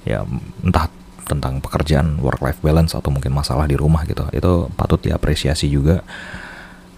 ya 0.04 0.28
entah 0.62 0.92
tentang 1.28 1.60
pekerjaan 1.60 2.24
work 2.24 2.40
life 2.40 2.60
balance 2.64 2.96
atau 2.96 3.12
mungkin 3.12 3.36
masalah 3.36 3.68
di 3.68 3.76
rumah 3.76 4.08
gitu. 4.08 4.24
Itu 4.32 4.72
patut 4.80 5.04
diapresiasi 5.04 5.68
juga. 5.68 6.00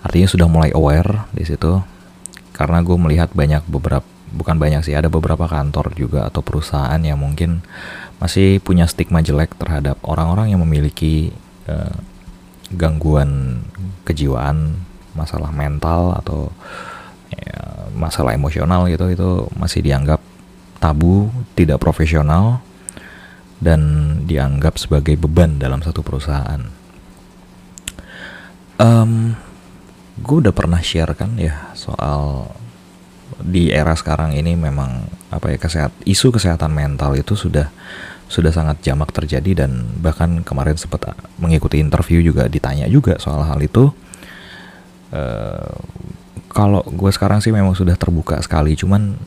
Artinya 0.06 0.30
sudah 0.30 0.48
mulai 0.48 0.70
aware 0.72 1.28
di 1.34 1.44
situ 1.44 1.82
karena 2.54 2.84
gue 2.84 2.98
melihat 2.98 3.30
banyak 3.32 3.64
beberapa 3.70 4.06
bukan 4.30 4.62
banyak 4.62 4.86
sih 4.86 4.94
ada 4.94 5.10
beberapa 5.10 5.50
kantor 5.50 5.94
juga 5.98 6.30
atau 6.30 6.46
perusahaan 6.46 7.02
yang 7.02 7.18
mungkin 7.18 7.66
masih 8.22 8.62
punya 8.62 8.86
stigma 8.86 9.26
jelek 9.26 9.58
terhadap 9.58 9.98
orang-orang 10.06 10.54
yang 10.54 10.62
memiliki 10.62 11.34
uh, 11.66 11.96
gangguan 12.74 13.64
kejiwaan, 14.06 14.78
masalah 15.18 15.50
mental 15.50 16.14
atau 16.22 16.54
ya, 17.34 17.90
masalah 17.98 18.38
emosional 18.38 18.86
gitu 18.86 19.10
itu 19.10 19.30
masih 19.58 19.82
dianggap 19.82 20.22
tabu, 20.78 21.34
tidak 21.58 21.82
profesional 21.82 22.62
dan 23.60 23.82
dianggap 24.24 24.78
sebagai 24.80 25.18
beban 25.20 25.58
dalam 25.60 25.84
satu 25.84 26.06
perusahaan. 26.06 26.64
Um, 28.80 29.36
gue 30.20 30.38
udah 30.46 30.54
pernah 30.54 30.80
share 30.84 31.16
kan 31.16 31.36
ya 31.40 31.72
soal 31.74 32.52
di 33.40 33.72
era 33.72 33.96
sekarang 33.96 34.36
ini 34.36 34.58
memang 34.60 35.08
apa 35.32 35.54
ya 35.54 35.58
kesehat 35.62 35.96
isu 36.04 36.36
kesehatan 36.36 36.74
mental 36.76 37.16
itu 37.16 37.38
sudah 37.38 37.72
sudah 38.30 38.54
sangat 38.54 38.84
jamak 38.86 39.10
terjadi 39.10 39.66
dan 39.66 39.90
bahkan 40.04 40.46
kemarin 40.46 40.78
sempat 40.78 41.18
mengikuti 41.42 41.82
interview 41.82 42.22
juga 42.22 42.46
ditanya 42.46 42.86
juga 42.86 43.18
soal 43.18 43.42
hal 43.42 43.58
itu. 43.64 43.90
Uh, 45.10 45.74
kalau 46.54 46.86
gue 46.86 47.10
sekarang 47.10 47.42
sih 47.42 47.50
memang 47.50 47.74
sudah 47.74 47.98
terbuka 47.98 48.38
sekali 48.46 48.78
cuman 48.78 49.18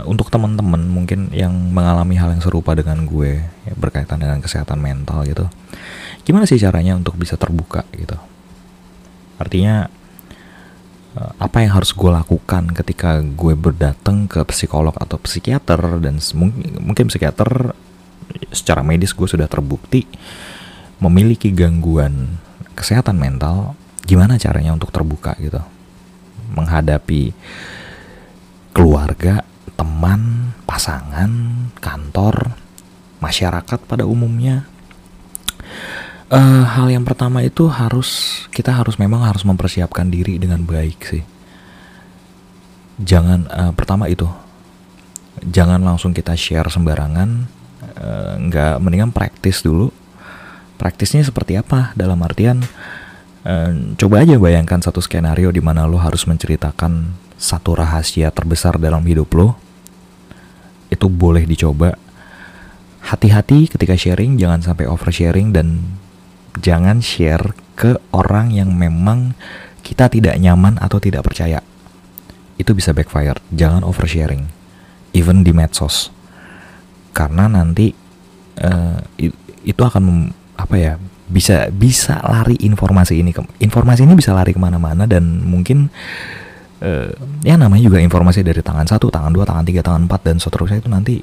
uh, 0.00 0.04
untuk 0.08 0.32
teman-teman 0.32 0.80
mungkin 0.80 1.28
yang 1.28 1.52
mengalami 1.52 2.16
hal 2.16 2.32
yang 2.32 2.40
serupa 2.40 2.72
dengan 2.72 3.04
gue 3.04 3.44
ya, 3.44 3.74
berkaitan 3.76 4.16
dengan 4.16 4.40
kesehatan 4.40 4.80
mental 4.80 5.28
gitu 5.28 5.44
gimana 6.24 6.48
sih 6.48 6.56
caranya 6.56 6.96
untuk 6.96 7.20
bisa 7.20 7.36
terbuka 7.36 7.84
gitu? 7.92 8.16
Artinya 9.36 9.92
Eh, 9.92 10.03
apa 11.14 11.62
yang 11.62 11.78
harus 11.78 11.94
gue 11.94 12.10
lakukan 12.10 12.74
ketika 12.74 13.22
gue 13.22 13.54
berdatang 13.54 14.26
ke 14.26 14.42
psikolog 14.50 14.94
atau 14.98 15.14
psikiater 15.22 16.02
dan 16.02 16.18
mungkin 16.82 17.06
psikiater 17.06 17.70
secara 18.50 18.82
medis 18.82 19.14
gue 19.14 19.28
sudah 19.30 19.46
terbukti 19.46 20.10
memiliki 20.98 21.54
gangguan 21.54 22.42
kesehatan 22.74 23.14
mental 23.14 23.78
gimana 24.02 24.42
caranya 24.42 24.74
untuk 24.74 24.90
terbuka 24.90 25.38
gitu? 25.38 25.62
Menghadapi 26.50 27.30
keluarga 28.74 29.46
teman 29.78 30.50
pasangan 30.66 31.30
kantor 31.78 32.58
masyarakat 33.22 33.80
pada 33.86 34.02
umumnya 34.02 34.66
Uh, 36.32 36.64
hal 36.64 36.88
yang 36.88 37.04
pertama 37.04 37.44
itu 37.44 37.68
harus 37.68 38.42
kita 38.48 38.72
harus 38.72 38.96
memang 38.96 39.28
harus 39.28 39.44
mempersiapkan 39.44 40.08
diri 40.08 40.40
dengan 40.40 40.64
baik 40.64 40.98
sih. 41.04 41.20
Jangan 42.96 43.44
uh, 43.52 43.72
pertama 43.76 44.08
itu 44.08 44.24
jangan 45.44 45.84
langsung 45.84 46.16
kita 46.16 46.32
share 46.32 46.72
sembarangan, 46.72 47.28
uh, 48.00 48.80
mendingan 48.80 49.12
praktis 49.12 49.60
dulu. 49.60 49.92
Praktisnya 50.80 51.20
seperti 51.28 51.60
apa? 51.60 51.92
Dalam 51.92 52.16
artian 52.24 52.64
uh, 53.44 53.72
coba 54.00 54.24
aja 54.24 54.40
bayangkan 54.40 54.80
satu 54.80 55.04
skenario 55.04 55.52
di 55.52 55.60
mana 55.60 55.84
lo 55.84 56.00
harus 56.00 56.24
menceritakan 56.24 57.12
satu 57.36 57.76
rahasia 57.76 58.32
terbesar 58.32 58.80
dalam 58.80 59.04
hidup 59.04 59.28
lo. 59.36 59.60
Itu 60.88 61.12
boleh 61.12 61.44
dicoba. 61.44 62.00
Hati-hati 63.04 63.68
ketika 63.68 63.92
sharing, 63.92 64.40
jangan 64.40 64.64
sampai 64.64 64.88
oversharing 64.88 65.52
dan 65.52 66.00
jangan 66.58 67.02
share 67.02 67.54
ke 67.74 67.98
orang 68.14 68.54
yang 68.54 68.70
memang 68.70 69.34
kita 69.82 70.08
tidak 70.08 70.38
nyaman 70.38 70.78
atau 70.80 71.02
tidak 71.02 71.26
percaya. 71.26 71.60
Itu 72.54 72.72
bisa 72.72 72.94
backfire. 72.94 73.38
Jangan 73.50 73.82
oversharing, 73.82 74.46
even 75.10 75.42
di 75.42 75.50
medsos, 75.50 76.14
karena 77.10 77.50
nanti 77.50 77.90
uh, 78.62 78.98
itu 79.64 79.82
akan 79.82 80.30
apa 80.54 80.76
ya 80.78 80.92
bisa 81.24 81.66
bisa 81.72 82.20
lari 82.20 82.54
informasi 82.62 83.18
ini 83.18 83.32
informasi 83.58 84.04
ini 84.04 84.14
bisa 84.14 84.36
lari 84.36 84.52
ke 84.52 84.60
mana-mana 84.60 85.08
dan 85.08 85.42
mungkin 85.42 85.88
uh, 86.84 87.10
ya 87.42 87.58
namanya 87.58 87.90
juga 87.90 87.98
informasi 87.98 88.46
dari 88.46 88.62
tangan 88.62 88.86
satu, 88.86 89.10
tangan 89.10 89.34
dua, 89.34 89.42
tangan 89.48 89.64
tiga, 89.66 89.80
tangan 89.82 90.06
empat 90.06 90.20
dan 90.22 90.36
seterusnya 90.38 90.78
itu 90.78 90.90
nanti 90.92 91.14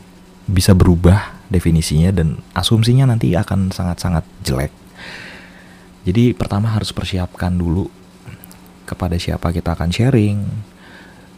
bisa 0.52 0.74
berubah 0.76 1.48
definisinya 1.48 2.12
dan 2.12 2.42
asumsinya 2.58 3.08
nanti 3.08 3.32
akan 3.38 3.72
sangat-sangat 3.72 4.26
jelek 4.44 4.74
jadi 6.02 6.34
pertama 6.34 6.74
harus 6.74 6.90
persiapkan 6.90 7.54
dulu 7.54 7.86
kepada 8.90 9.16
siapa 9.22 9.54
kita 9.54 9.78
akan 9.78 9.90
sharing, 9.94 10.38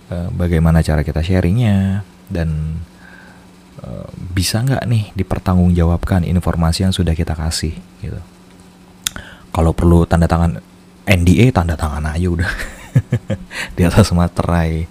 eh, 0.10 0.28
bagaimana 0.32 0.80
cara 0.80 1.04
kita 1.04 1.20
sharingnya, 1.20 2.08
dan 2.32 2.80
eh, 3.84 4.08
bisa 4.32 4.64
nggak 4.64 4.84
nih 4.88 5.04
dipertanggungjawabkan 5.20 6.24
informasi 6.24 6.88
yang 6.88 6.96
sudah 6.96 7.12
kita 7.12 7.36
kasih 7.36 7.76
gitu. 8.00 8.22
Kalau 9.54 9.76
perlu 9.76 10.08
tanda 10.08 10.26
tangan 10.26 10.58
NDA 11.04 11.52
tanda 11.52 11.76
tangan 11.76 12.08
aja 12.10 12.28
udah 12.32 12.52
di 13.78 13.82
atas 13.84 14.10
materai. 14.16 14.88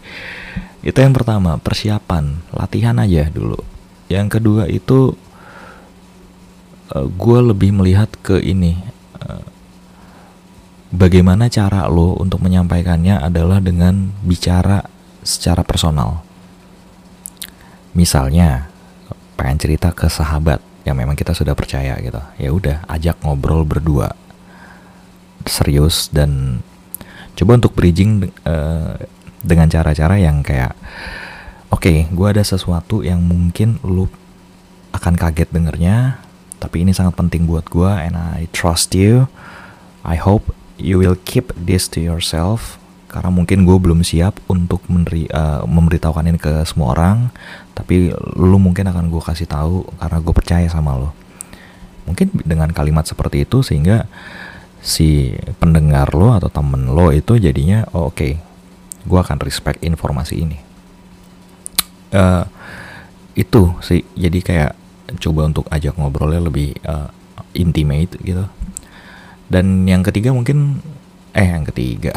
Itu 0.84 0.98
yang 1.00 1.16
pertama 1.16 1.56
persiapan 1.56 2.44
latihan 2.52 3.00
aja 3.00 3.32
dulu. 3.32 3.58
Yang 4.12 4.38
kedua 4.38 4.68
itu 4.68 5.16
uh, 6.92 7.08
gue 7.08 7.38
lebih 7.52 7.72
melihat 7.72 8.12
ke 8.20 8.38
ini. 8.40 8.92
Bagaimana 10.92 11.48
cara 11.48 11.88
lo 11.88 12.20
untuk 12.20 12.44
menyampaikannya 12.44 13.16
adalah 13.16 13.64
dengan 13.64 14.12
bicara 14.20 14.84
secara 15.24 15.64
personal. 15.64 16.20
Misalnya, 17.96 18.68
pengen 19.40 19.56
cerita 19.56 19.88
ke 19.96 20.12
sahabat, 20.12 20.60
yang 20.84 21.00
memang 21.00 21.16
kita 21.16 21.32
sudah 21.32 21.56
percaya 21.56 21.96
gitu. 21.96 22.20
Ya 22.36 22.52
udah 22.52 22.84
ajak 22.92 23.24
ngobrol 23.24 23.64
berdua. 23.64 24.12
Serius 25.48 26.12
dan 26.12 26.60
coba 27.40 27.56
untuk 27.56 27.72
bridging 27.72 28.28
uh, 28.44 28.94
dengan 29.40 29.72
cara-cara 29.72 30.20
yang 30.20 30.44
kayak 30.44 30.76
oke 31.72 31.82
okay, 31.82 32.06
gue 32.12 32.28
ada 32.28 32.44
sesuatu 32.46 33.02
yang 33.02 33.18
mungkin 33.18 33.80
lu 33.82 34.06
akan 34.94 35.18
kaget 35.18 35.50
dengernya 35.50 36.21
tapi 36.62 36.86
ini 36.86 36.94
sangat 36.94 37.18
penting 37.18 37.50
buat 37.50 37.66
gue 37.66 37.90
and 37.90 38.14
I 38.14 38.46
trust 38.54 38.94
you. 38.94 39.26
I 40.06 40.14
hope 40.14 40.54
you 40.78 41.02
will 41.02 41.18
keep 41.26 41.50
this 41.58 41.90
to 41.90 41.98
yourself. 41.98 42.78
Karena 43.10 43.28
mungkin 43.28 43.66
gue 43.66 43.76
belum 43.76 44.06
siap 44.06 44.38
untuk 44.46 44.80
meneri, 44.86 45.26
uh, 45.34 45.66
memberitahukan 45.66 46.30
ini 46.30 46.38
ke 46.38 46.62
semua 46.62 46.94
orang. 46.94 47.34
Tapi 47.74 48.14
lu 48.38 48.62
mungkin 48.62 48.86
akan 48.86 49.10
gue 49.10 49.20
kasih 49.20 49.50
tahu 49.50 49.82
karena 49.98 50.22
gue 50.22 50.34
percaya 50.34 50.70
sama 50.70 50.94
lo 50.94 51.10
mungkin 52.06 52.34
dengan 52.42 52.70
kalimat 52.74 53.06
seperti 53.06 53.46
itu 53.46 53.62
sehingga 53.62 54.10
si 54.82 55.30
pendengar 55.62 56.10
lo 56.12 56.34
atau 56.34 56.50
temen 56.50 56.90
lo 56.90 57.14
itu 57.14 57.38
jadinya 57.38 57.86
oh, 57.94 58.10
oke 58.10 58.18
okay, 58.18 58.32
gue 59.06 59.18
akan 59.18 59.38
respect 59.42 59.82
informasi 59.82 60.42
ini. 60.42 60.58
Uh, 62.12 62.44
itu 63.32 63.72
sih. 63.80 64.04
Jadi 64.18 64.44
kayak 64.44 64.76
coba 65.20 65.48
untuk 65.48 65.66
ajak 65.68 65.96
ngobrolnya 65.98 66.40
lebih 66.44 66.76
uh, 66.86 67.08
intimate 67.52 68.16
gitu. 68.22 68.44
Dan 69.52 69.84
yang 69.84 70.00
ketiga 70.00 70.32
mungkin 70.32 70.80
eh 71.36 71.48
yang 71.48 71.64
ketiga. 71.68 72.16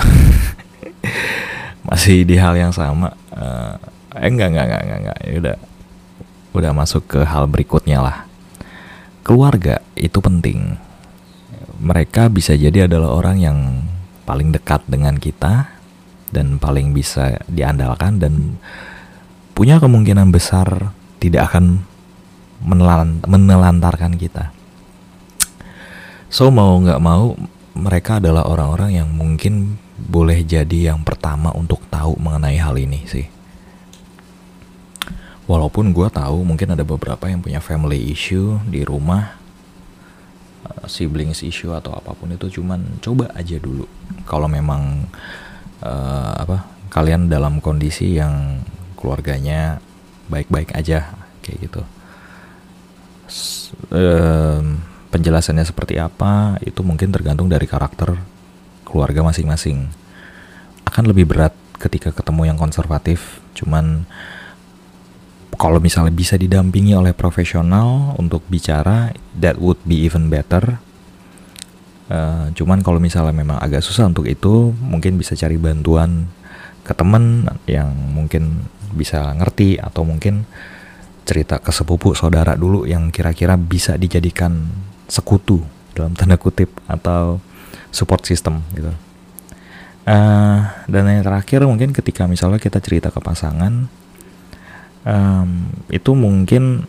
Masih 1.87 2.25
di 2.25 2.39
hal 2.39 2.57
yang 2.57 2.73
sama 2.73 3.13
uh, 3.35 3.75
eh 4.15 4.29
enggak 4.31 4.55
enggak 4.55 4.65
enggak 4.67 4.81
enggak, 4.81 4.99
enggak. 5.03 5.19
Ya 5.21 5.35
udah 5.39 5.55
udah 6.55 6.71
masuk 6.71 7.03
ke 7.11 7.19
hal 7.27 7.51
berikutnya 7.51 7.99
lah. 7.99 8.17
Keluarga 9.27 9.83
itu 9.99 10.23
penting. 10.23 10.79
Mereka 11.83 12.31
bisa 12.31 12.55
jadi 12.55 12.87
adalah 12.87 13.11
orang 13.11 13.37
yang 13.43 13.57
paling 14.23 14.55
dekat 14.55 14.87
dengan 14.87 15.19
kita 15.19 15.67
dan 16.31 16.57
paling 16.57 16.95
bisa 16.95 17.43
diandalkan 17.51 18.23
dan 18.23 18.55
punya 19.51 19.79
kemungkinan 19.83 20.31
besar 20.31 20.95
tidak 21.19 21.51
akan 21.51 21.83
menelantarkan 22.61 24.15
kita 24.15 24.51
so 26.29 26.47
mau 26.51 26.79
nggak 26.79 27.01
mau 27.03 27.35
mereka 27.75 28.23
adalah 28.23 28.47
orang-orang 28.47 29.03
yang 29.03 29.09
mungkin 29.11 29.75
boleh 29.95 30.43
jadi 30.43 30.91
yang 30.95 31.03
pertama 31.03 31.51
untuk 31.55 31.83
tahu 31.87 32.15
mengenai 32.19 32.59
hal 32.59 32.75
ini 32.79 33.03
sih. 33.07 33.27
Walaupun 35.45 35.93
gue 35.93 36.07
tahu 36.09 36.41
mungkin 36.41 36.73
ada 36.73 36.81
beberapa 36.81 37.29
yang 37.29 37.43
punya 37.43 37.61
family 37.61 38.09
issue 38.09 38.57
di 38.65 38.81
rumah, 38.81 39.37
uh, 40.65 40.87
siblings 40.89 41.45
issue 41.45 41.69
atau 41.71 41.93
apa 41.93 42.17
pun 42.17 42.33
itu, 42.33 42.59
cuman 42.59 42.97
coba 42.97 43.29
aja 43.37 43.55
dulu. 43.61 43.85
Kalau 44.25 44.49
memang 44.49 45.05
uh, 45.85 46.33
apa 46.33 46.65
kalian 46.89 47.29
dalam 47.29 47.61
kondisi 47.61 48.17
yang 48.17 48.63
keluarganya 48.97 49.77
baik-baik 50.31 50.73
aja 50.73 51.13
kayak 51.45 51.69
gitu. 51.69 51.81
Penjelasannya 55.15 55.63
seperti 55.63 55.95
apa 55.95 56.59
itu 56.59 56.83
mungkin 56.83 57.07
tergantung 57.15 57.47
dari 57.47 57.63
karakter 57.63 58.19
keluarga 58.83 59.23
masing-masing. 59.23 59.87
Akan 60.83 61.07
lebih 61.07 61.23
berat 61.23 61.55
ketika 61.79 62.11
ketemu 62.11 62.51
yang 62.51 62.59
konservatif, 62.59 63.39
cuman 63.55 64.03
kalau 65.55 65.79
misalnya 65.79 66.11
bisa 66.11 66.35
didampingi 66.35 66.91
oleh 66.99 67.15
profesional 67.15 68.11
untuk 68.19 68.43
bicara, 68.51 69.15
that 69.39 69.55
would 69.55 69.79
be 69.87 70.03
even 70.03 70.27
better. 70.27 70.83
Uh, 72.11 72.51
cuman 72.53 72.83
kalau 72.83 72.99
misalnya 72.99 73.33
memang 73.33 73.57
agak 73.63 73.81
susah 73.81 74.11
untuk 74.11 74.27
itu, 74.27 74.75
mungkin 74.83 75.15
bisa 75.15 75.33
cari 75.33 75.55
bantuan 75.55 76.27
ke 76.83 76.91
temen 76.91 77.47
yang 77.65 77.89
mungkin 77.95 78.67
bisa 78.93 79.31
ngerti 79.33 79.79
atau 79.81 80.05
mungkin 80.05 80.43
cerita 81.25 81.57
ke 81.57 81.73
sepupu 81.73 82.13
saudara 82.13 82.53
dulu 82.53 82.85
yang 82.85 83.09
kira-kira 83.09 83.57
bisa 83.57 83.97
dijadikan 83.97 84.69
sekutu 85.09 85.65
dalam 85.97 86.13
tanda 86.13 86.37
kutip 86.37 86.69
atau 86.85 87.41
support 87.89 88.21
system 88.23 88.61
gitu. 88.77 88.93
Uh, 90.05 90.61
dan 90.85 91.09
yang 91.09 91.25
terakhir 91.25 91.65
mungkin 91.65 91.89
ketika 91.89 92.29
misalnya 92.29 92.61
kita 92.61 92.77
cerita 92.77 93.09
ke 93.09 93.17
pasangan, 93.17 93.89
um, 95.01 95.49
itu 95.89 96.13
mungkin 96.13 96.85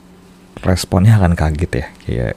responnya 0.61 1.16
akan 1.16 1.33
kaget 1.33 1.72
ya, 1.72 1.87
kayak 2.05 2.35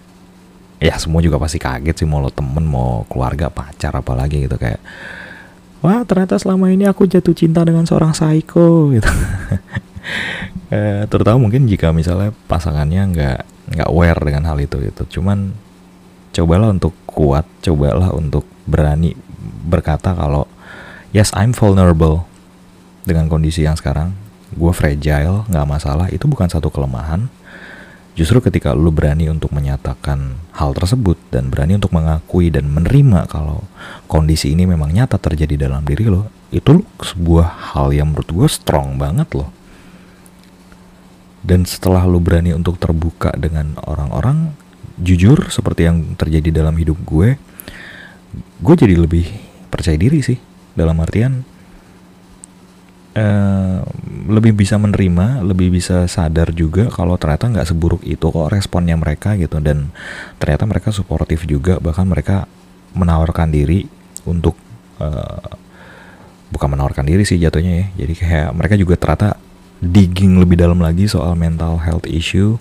ya 0.79 0.95
semua 0.95 1.19
juga 1.19 1.35
pasti 1.35 1.59
kaget 1.59 1.95
sih 2.03 2.07
mau 2.07 2.23
lo 2.23 2.31
temen 2.31 2.63
mau 2.63 3.03
keluarga 3.11 3.51
pacar 3.51 3.91
apalagi 3.91 4.47
gitu 4.47 4.55
kayak 4.55 4.79
wah 5.83 6.07
ternyata 6.07 6.39
selama 6.39 6.71
ini 6.71 6.87
aku 6.87 7.03
jatuh 7.03 7.35
cinta 7.35 7.67
dengan 7.67 7.83
seorang 7.83 8.15
psycho 8.15 8.95
gitu 8.95 9.11
uh, 10.69 11.03
terutama 11.09 11.37
mungkin 11.41 11.65
jika 11.65 11.93
misalnya 11.93 12.33
pasangannya 12.49 13.01
nggak 13.13 13.39
nggak 13.75 13.89
aware 13.89 14.19
dengan 14.21 14.43
hal 14.49 14.57
itu 14.61 14.77
gitu. 14.81 15.19
Cuman 15.19 15.53
cobalah 16.33 16.69
untuk 16.73 16.93
kuat 17.09 17.45
cobalah 17.61 18.13
untuk 18.13 18.45
berani 18.69 19.17
berkata 19.65 20.13
kalau 20.13 20.45
yes 21.13 21.33
I'm 21.33 21.53
vulnerable 21.53 22.25
dengan 23.05 23.29
kondisi 23.29 23.65
yang 23.65 23.77
sekarang. 23.77 24.13
Gue 24.53 24.73
fragile 24.73 25.45
nggak 25.45 25.67
masalah. 25.69 26.09
Itu 26.09 26.25
bukan 26.25 26.49
satu 26.49 26.73
kelemahan. 26.73 27.29
Justru 28.17 28.43
ketika 28.43 28.75
lu 28.75 28.91
berani 28.91 29.31
untuk 29.31 29.53
menyatakan 29.55 30.35
hal 30.51 30.75
tersebut 30.75 31.15
dan 31.31 31.47
berani 31.47 31.79
untuk 31.79 31.95
mengakui 31.95 32.51
dan 32.51 32.67
menerima 32.67 33.31
kalau 33.31 33.63
kondisi 34.11 34.51
ini 34.51 34.67
memang 34.67 34.91
nyata 34.91 35.15
terjadi 35.15 35.69
dalam 35.69 35.87
diri 35.87 36.11
lo 36.11 36.27
itu 36.51 36.83
sebuah 36.99 37.77
hal 37.77 37.95
yang 37.95 38.11
menurut 38.11 38.27
gue 38.27 38.47
strong 38.51 38.99
banget 38.99 39.29
loh 39.37 39.47
dan 41.45 41.63
setelah 41.63 42.03
lu 42.03 42.19
berani 42.19 42.51
untuk 42.51 42.75
terbuka 42.77 43.31
dengan 43.35 43.79
orang-orang 43.87 44.51
jujur 44.99 45.47
seperti 45.47 45.87
yang 45.87 46.19
terjadi 46.19 46.63
dalam 46.63 46.75
hidup 46.75 46.99
gue 47.07 47.39
gue 48.59 48.75
jadi 48.75 48.95
lebih 48.99 49.25
percaya 49.71 49.95
diri 49.95 50.19
sih 50.19 50.35
dalam 50.75 50.99
artian 50.99 51.47
uh, 53.15 53.79
lebih 54.29 54.53
bisa 54.53 54.77
menerima 54.77 55.41
lebih 55.41 55.73
bisa 55.73 56.05
sadar 56.05 56.53
juga 56.53 56.91
kalau 56.93 57.17
ternyata 57.17 57.49
nggak 57.49 57.67
seburuk 57.67 58.01
itu 58.05 58.21
kok 58.29 58.51
responnya 58.51 58.95
mereka 58.99 59.33
gitu. 59.39 59.57
Dan 59.59 59.89
ternyata 60.37 60.63
mereka 60.69 60.89
suportif 60.93 61.43
juga 61.49 61.81
bahkan 61.81 62.05
mereka 62.05 62.45
menawarkan 62.93 63.49
diri 63.49 63.85
untuk 64.25 64.55
uh, 65.01 65.49
bukan 66.49 66.69
menawarkan 66.73 67.05
diri 67.05 67.23
sih 67.25 67.41
jatuhnya 67.41 67.73
ya. 67.73 67.85
Jadi 68.05 68.13
kayak 68.17 68.49
mereka 68.53 68.75
juga 68.77 68.95
ternyata 68.99 69.29
digging 69.79 70.39
lebih 70.39 70.59
dalam 70.59 70.79
lagi 70.83 71.07
soal 71.07 71.35
mental 71.39 71.79
health 71.79 72.07
issue 72.07 72.59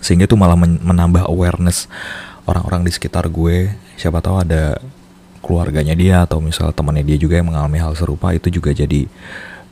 sehingga 0.00 0.24
itu 0.24 0.36
malah 0.36 0.56
menambah 0.56 1.28
awareness 1.28 1.84
orang-orang 2.48 2.88
di 2.88 2.90
sekitar 2.92 3.28
gue 3.28 3.76
siapa 4.00 4.24
tahu 4.24 4.40
ada 4.40 4.80
keluarganya 5.44 5.92
dia 5.92 6.24
atau 6.24 6.40
misal 6.40 6.72
temannya 6.72 7.04
dia 7.04 7.18
juga 7.20 7.36
yang 7.36 7.52
mengalami 7.52 7.80
hal 7.80 7.92
serupa 7.92 8.32
itu 8.32 8.48
juga 8.48 8.72
jadi 8.72 9.04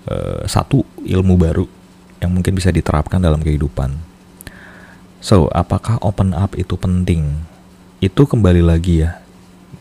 uh, 0.09 0.45
satu 0.45 0.85
ilmu 1.05 1.35
baru 1.37 1.65
yang 2.19 2.35
mungkin 2.35 2.55
bisa 2.59 2.75
diterapkan 2.75 3.23
dalam 3.23 3.39
kehidupan. 3.43 3.95
So, 5.19 5.51
apakah 5.51 5.99
open 6.03 6.35
up 6.35 6.55
itu 6.55 6.79
penting? 6.79 7.43
Itu 7.99 8.27
kembali 8.27 8.63
lagi 8.63 9.03
ya, 9.07 9.19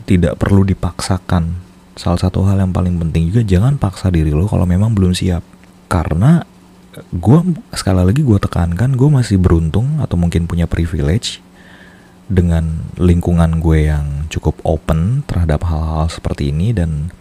tidak 0.10 0.42
perlu 0.42 0.66
dipaksakan. 0.66 1.62
Salah 1.98 2.22
satu 2.22 2.46
hal 2.46 2.62
yang 2.62 2.74
paling 2.74 2.98
penting 3.02 3.34
juga 3.34 3.42
jangan 3.46 3.78
paksa 3.78 4.14
diri 4.14 4.34
lo 4.34 4.46
kalau 4.46 4.70
memang 4.70 4.94
belum 4.94 5.18
siap. 5.18 5.42
Karena 5.88 6.44
gue 7.14 7.40
sekali 7.74 8.02
lagi 8.02 8.22
gue 8.26 8.40
tekankan 8.42 8.98
gue 8.98 9.10
masih 9.10 9.38
beruntung 9.38 10.02
atau 10.02 10.18
mungkin 10.18 10.50
punya 10.50 10.66
privilege 10.66 11.46
dengan 12.28 12.90
lingkungan 12.98 13.62
gue 13.62 13.88
yang 13.88 14.28
cukup 14.28 14.60
open 14.68 15.24
terhadap 15.30 15.64
hal-hal 15.64 16.12
seperti 16.12 16.52
ini 16.52 16.76
dan 16.76 17.14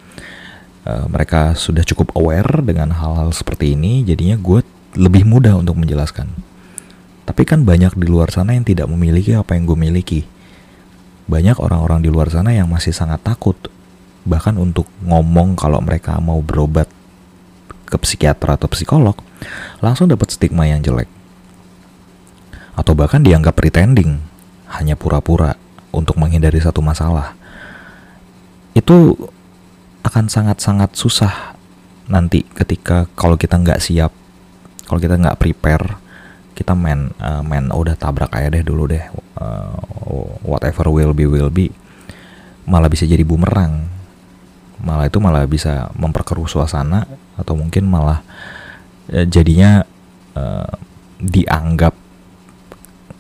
uh, 0.89 1.07
mereka 1.07 1.55
sudah 1.55 1.87
cukup 1.87 2.17
aware 2.19 2.65
dengan 2.65 2.91
hal-hal 2.91 3.31
seperti 3.31 3.79
ini 3.79 4.03
jadinya 4.03 4.35
gue 4.41 4.65
lebih 4.97 5.29
mudah 5.29 5.55
untuk 5.61 5.77
menjelaskan. 5.77 6.27
Tapi 7.27 7.43
kan 7.43 7.67
banyak 7.67 7.99
di 7.99 8.07
luar 8.07 8.33
sana 8.33 8.55
yang 8.55 8.65
tidak 8.65 8.87
memiliki 8.89 9.35
apa 9.37 9.59
yang 9.59 9.67
gue 9.67 9.79
miliki. 9.79 10.21
Banyak 11.27 11.59
orang-orang 11.59 12.01
di 12.01 12.09
luar 12.11 12.31
sana 12.31 12.55
yang 12.55 12.71
masih 12.71 12.95
sangat 12.95 13.23
takut 13.23 13.59
bahkan 14.27 14.59
untuk 14.59 14.91
ngomong 15.07 15.55
kalau 15.55 15.79
mereka 15.79 16.19
mau 16.19 16.43
berobat 16.43 16.91
ke 17.87 17.97
psikiater 17.97 18.59
atau 18.59 18.67
psikolog 18.67 19.15
langsung 19.81 20.11
dapat 20.11 20.35
stigma 20.35 20.67
yang 20.67 20.83
jelek. 20.83 21.09
Atau 22.77 22.93
bahkan 22.93 23.25
dianggap 23.25 23.57
pretending 23.57 24.21
hanya 24.69 24.99
pura-pura 24.99 25.57
untuk 25.95 26.21
menghindari 26.21 26.61
satu 26.61 26.85
masalah. 26.85 27.33
Itu 28.77 29.17
akan 30.05 30.29
sangat-sangat 30.29 30.93
susah 30.99 31.57
nanti 32.07 32.45
ketika 32.55 33.11
kalau 33.19 33.35
kita 33.35 33.59
nggak 33.59 33.83
siap 33.83 34.15
kalau 34.87 35.03
kita 35.03 35.19
nggak 35.19 35.43
prepare 35.43 35.99
kita 36.55 36.71
main 36.79 37.11
uh, 37.19 37.43
main 37.43 37.67
oh, 37.75 37.83
udah 37.83 37.99
tabrak 37.99 38.31
aja 38.31 38.47
deh 38.47 38.63
dulu 38.63 38.87
deh 38.87 39.03
uh, 39.43 39.75
whatever 40.47 40.87
will 40.87 41.11
be 41.11 41.27
will 41.27 41.51
be 41.51 41.75
malah 42.67 42.91
bisa 42.91 43.07
jadi 43.07 43.23
bumerang. 43.23 43.89
Malah 44.83 45.09
itu 45.09 45.19
malah 45.23 45.47
bisa 45.49 45.89
memperkeruh 45.97 46.51
suasana 46.51 47.09
atau 47.37 47.55
mungkin 47.57 47.85
malah 47.89 48.21
uh, 49.13 49.27
jadinya 49.29 49.85
uh, 50.37 50.73
dianggap 51.21 51.95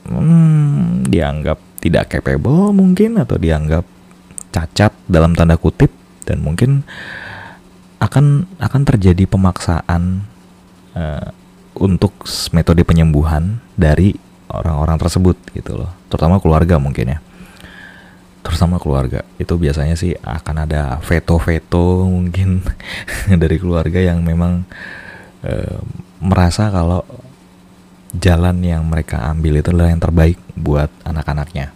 hmm, 0.08 1.08
dianggap 1.08 1.58
tidak 1.80 2.18
capable 2.18 2.74
mungkin 2.74 3.20
atau 3.20 3.36
dianggap 3.38 3.84
cacat 4.52 4.92
dalam 5.06 5.36
tanda 5.36 5.60
kutip 5.60 5.92
dan 6.24 6.42
mungkin 6.42 6.82
akan 8.00 8.48
akan 8.60 8.82
terjadi 8.84 9.24
pemaksaan 9.28 10.24
uh, 10.96 11.28
untuk 11.76 12.24
metode 12.56 12.82
penyembuhan 12.84 13.60
dari 13.76 14.16
orang-orang 14.48 14.96
tersebut 14.96 15.36
gitu 15.52 15.76
loh. 15.76 15.92
Terutama 16.08 16.40
keluarga 16.40 16.80
mungkin 16.80 17.16
ya 17.16 17.18
terutama 18.46 18.78
keluarga. 18.78 19.26
Itu 19.42 19.58
biasanya 19.58 19.98
sih 19.98 20.14
akan 20.14 20.70
ada 20.70 21.02
veto-veto 21.02 22.06
mungkin 22.06 22.62
dari 23.42 23.58
keluarga 23.58 23.98
yang 23.98 24.22
memang 24.22 24.62
e, 25.42 25.82
merasa 26.22 26.70
kalau 26.70 27.02
jalan 28.14 28.62
yang 28.62 28.86
mereka 28.86 29.26
ambil 29.26 29.58
itu 29.58 29.74
adalah 29.74 29.90
yang 29.90 29.98
terbaik 29.98 30.38
buat 30.54 30.88
anak-anaknya. 31.02 31.74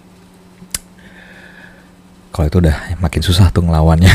Kalau 2.31 2.47
itu 2.47 2.63
udah 2.63 2.77
makin 3.03 3.23
susah 3.27 3.51
tuh 3.51 3.67
ngelawannya. 3.67 4.15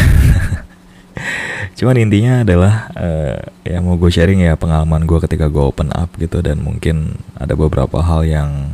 Cuman 1.78 2.00
intinya 2.00 2.48
adalah 2.48 2.88
uh, 2.96 3.36
ya 3.68 3.84
mau 3.84 4.00
gue 4.00 4.08
sharing 4.08 4.48
ya 4.48 4.56
pengalaman 4.56 5.04
gue 5.04 5.20
ketika 5.28 5.52
gue 5.52 5.60
open 5.60 5.92
up 5.92 6.08
gitu 6.16 6.40
dan 6.40 6.64
mungkin 6.64 7.20
ada 7.36 7.52
beberapa 7.52 8.00
hal 8.00 8.24
yang 8.24 8.72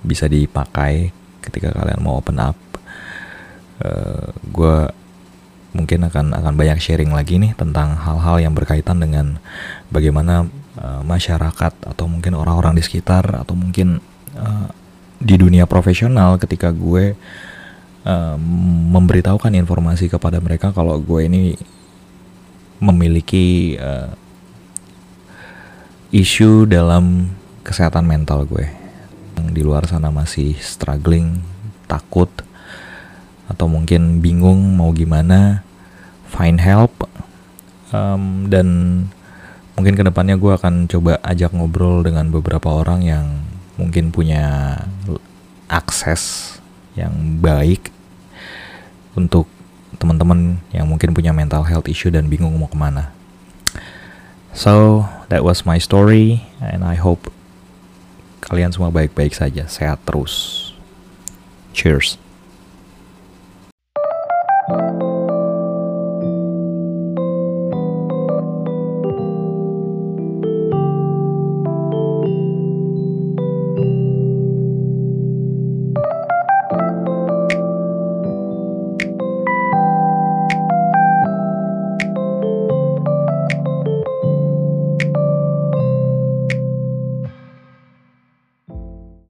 bisa 0.00 0.32
dipakai 0.32 1.12
ketika 1.44 1.76
kalian 1.76 2.00
mau 2.00 2.16
open 2.16 2.40
up 2.40 2.56
eh, 3.80 4.28
gue 4.52 4.76
mungkin 5.72 6.04
akan 6.04 6.36
akan 6.36 6.52
banyak 6.52 6.78
sharing 6.84 7.16
lagi 7.16 7.40
nih 7.40 7.56
tentang 7.56 7.96
hal-hal 7.96 8.44
yang 8.44 8.52
berkaitan 8.52 9.00
dengan 9.00 9.40
bagaimana 9.88 10.44
uh, 10.76 11.00
masyarakat 11.00 11.72
atau 11.80 12.04
mungkin 12.04 12.36
orang-orang 12.36 12.76
di 12.76 12.84
sekitar 12.84 13.24
atau 13.32 13.56
mungkin 13.56 14.04
uh, 14.36 14.68
di 15.16 15.40
dunia 15.40 15.64
profesional 15.64 16.36
ketika 16.36 16.68
gue 16.76 17.16
uh, 18.04 18.36
memberitahukan 18.92 19.56
informasi 19.64 20.12
kepada 20.12 20.44
mereka 20.44 20.76
kalau 20.76 21.00
gue 21.00 21.24
ini 21.24 21.56
memiliki 22.76 23.80
uh, 23.80 24.12
isu 26.12 26.68
dalam 26.68 27.32
kesehatan 27.64 28.04
mental 28.04 28.44
gue. 28.44 28.68
Yang 29.40 29.48
di 29.56 29.62
luar 29.64 29.88
sana 29.88 30.12
masih 30.12 30.52
struggling 30.60 31.40
takut 31.88 32.28
atau 33.50 33.66
mungkin 33.66 34.22
bingung 34.22 34.78
mau 34.78 34.94
gimana 34.94 35.66
find 36.30 36.62
help 36.62 37.06
um, 37.92 38.46
dan 38.48 38.66
mungkin 39.76 39.94
ke 39.96 40.02
depannya 40.04 40.36
gue 40.38 40.52
akan 40.52 40.86
coba 40.88 41.18
ajak 41.24 41.52
ngobrol 41.52 42.04
dengan 42.04 42.28
beberapa 42.30 42.70
orang 42.70 43.02
yang 43.02 43.26
mungkin 43.80 44.12
punya 44.12 44.76
akses 45.66 46.56
yang 46.92 47.40
baik 47.40 47.88
untuk 49.16 49.48
teman-teman 49.96 50.60
yang 50.70 50.88
mungkin 50.88 51.16
punya 51.16 51.32
mental 51.32 51.64
health 51.64 51.88
issue 51.88 52.12
dan 52.12 52.28
bingung 52.28 52.56
mau 52.56 52.68
ke 52.68 52.76
mana. 52.76 53.12
So 54.52 55.08
that 55.32 55.40
was 55.40 55.64
my 55.64 55.80
story 55.80 56.44
and 56.60 56.84
I 56.84 57.00
hope 57.00 57.32
kalian 58.44 58.70
semua 58.70 58.92
baik-baik 58.92 59.32
saja, 59.32 59.64
sehat 59.64 60.04
terus. 60.04 60.68
Cheers. 61.72 62.21